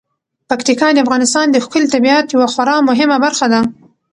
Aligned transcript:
پکتیکا 0.49 0.87
د 0.93 0.97
افغانستان 1.05 1.45
د 1.51 1.57
ښکلي 1.65 1.87
طبیعت 1.95 2.25
یوه 2.35 2.47
خورا 2.53 2.77
مهمه 2.89 3.17
برخه 3.25 3.45
ده. 3.53 3.61